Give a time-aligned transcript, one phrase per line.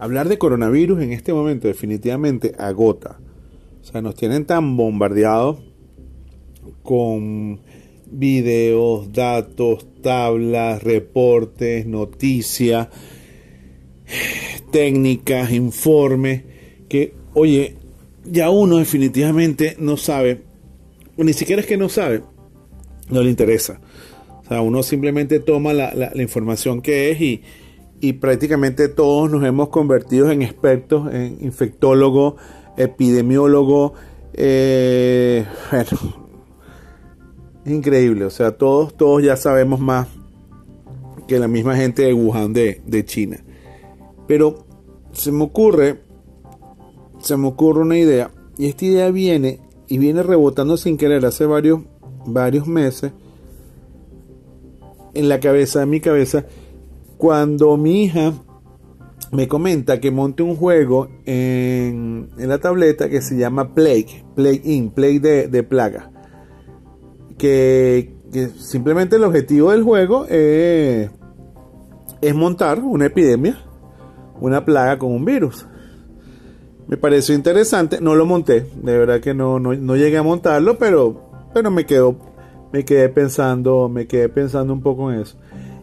[0.00, 3.20] hablar de coronavirus en este momento definitivamente agota.
[3.82, 5.58] O sea, nos tienen tan bombardeados
[6.82, 7.60] con
[8.10, 12.88] videos, datos, tablas, reportes, noticias,
[14.72, 16.44] técnicas, informes,
[16.88, 17.76] que, oye,
[18.24, 20.42] ya uno definitivamente no sabe,
[21.18, 22.22] ni siquiera es que no sabe,
[23.10, 23.80] no le interesa.
[24.44, 27.42] O sea, uno simplemente toma la, la, información que es y,
[28.00, 32.34] y, prácticamente todos nos hemos convertido en expertos, en infectólogos,
[32.76, 33.92] epidemiólogos,
[34.32, 36.16] eh, bueno,
[37.64, 40.08] increíble, o sea, todos, todos ya sabemos más
[41.28, 43.44] que la misma gente de Wuhan de, de China.
[44.26, 44.64] Pero
[45.12, 46.00] se me ocurre,
[47.20, 51.46] se me ocurre una idea, y esta idea viene y viene rebotando sin querer hace
[51.46, 51.80] varios,
[52.26, 53.12] varios meses
[55.14, 56.46] en la cabeza, en mi cabeza,
[57.20, 58.32] cuando mi hija
[59.30, 64.88] me comenta que monte un juego en, la tableta que se llama Plague, Plague In,
[64.88, 66.10] Plague de, plaga
[67.36, 68.14] que,
[68.58, 71.10] simplemente el objetivo del juego es,
[72.34, 73.58] montar una epidemia,
[74.40, 75.66] una plaga con un virus.
[76.88, 81.30] Me pareció interesante, no lo monté, de verdad que no, no, llegué a montarlo, pero,
[81.52, 82.16] pero me quedo,
[82.72, 85.36] me quedé pensando, me quedé pensando un poco en eso.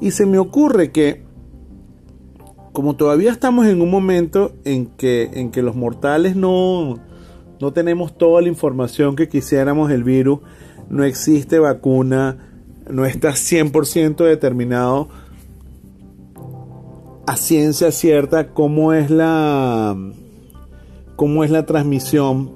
[0.00, 1.22] Y se me ocurre que
[2.72, 6.98] como todavía estamos en un momento en que, en que los mortales no,
[7.60, 10.40] no tenemos toda la información que quisiéramos del virus,
[10.88, 12.38] no existe vacuna,
[12.88, 15.08] no está 100% determinado
[17.26, 19.96] a ciencia cierta cómo es la
[21.14, 22.50] cómo es la transmisión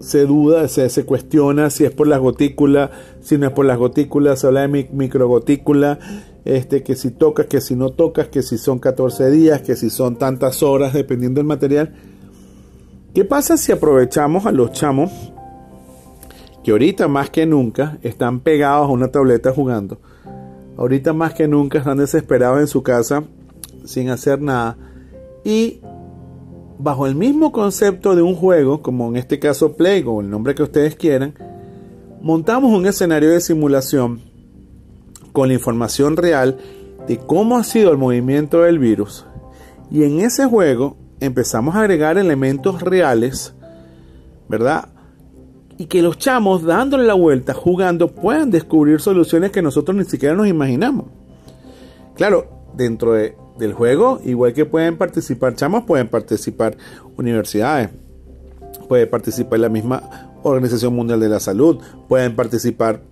[0.00, 4.40] se duda, se, cuestiona si es por las gotículas, si no es por las gotículas,
[4.40, 5.98] se habla de microgotícula,
[6.44, 9.90] este, que si tocas, que si no tocas, que si son 14 días, que si
[9.90, 11.94] son tantas horas, dependiendo del material.
[13.14, 15.10] ¿Qué pasa si aprovechamos a los chamos
[16.68, 19.98] que ahorita más que nunca están pegados a una tableta jugando.
[20.76, 23.24] Ahorita más que nunca están desesperados en su casa
[23.84, 24.76] sin hacer nada.
[25.44, 25.80] Y
[26.78, 30.54] bajo el mismo concepto de un juego, como en este caso Play o el nombre
[30.54, 31.34] que ustedes quieran,
[32.22, 34.20] montamos un escenario de simulación
[35.32, 36.58] con la información real
[37.06, 39.26] de cómo ha sido el movimiento del virus.
[39.90, 43.54] Y en ese juego empezamos a agregar elementos reales,
[44.48, 44.88] ¿verdad?
[45.78, 50.34] y que los chamos dándole la vuelta, jugando, puedan descubrir soluciones que nosotros ni siquiera
[50.34, 51.06] nos imaginamos.
[52.16, 53.12] Claro, dentro
[53.58, 56.76] del juego, igual que pueden participar chamos, pueden participar
[57.16, 57.90] universidades,
[58.88, 63.02] puede participar la misma Organización Mundial de la Salud, pueden participar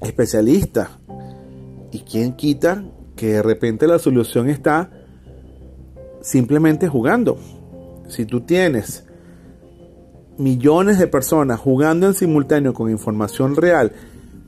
[0.00, 0.88] especialistas.
[1.92, 2.84] ¿Y quién quita
[3.14, 4.90] que de repente la solución está
[6.20, 7.38] simplemente jugando?
[8.08, 9.04] Si tú tienes
[10.38, 13.92] millones de personas jugando en simultáneo con información real,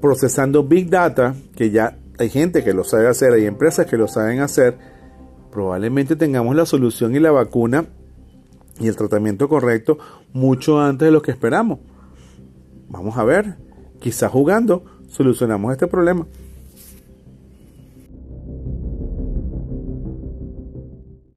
[0.00, 4.08] procesando Big Data, que ya hay gente que lo sabe hacer, hay empresas que lo
[4.08, 4.76] saben hacer,
[5.52, 7.84] probablemente tengamos la solución y la vacuna
[8.80, 9.98] y el tratamiento correcto
[10.32, 11.78] mucho antes de lo que esperamos.
[12.88, 13.56] Vamos a ver,
[14.00, 16.26] quizás jugando solucionamos este problema.